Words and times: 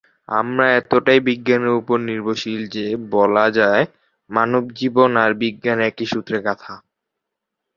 আমরা 0.31 0.65
এতটাই 0.79 1.19
বিজ্ঞানের 1.27 1.73
উপর 1.79 1.97
নির্ভরশীল 2.09 2.61
যে 2.75 2.85
বলা 3.13 3.45
যায় 3.57 3.83
মানবজীবন 4.29 5.11
আর 5.23 5.31
বিজ্ঞান 5.41 5.79
একই 5.89 6.07
সূত্রে 6.11 6.37
গাঁথা। 6.45 6.73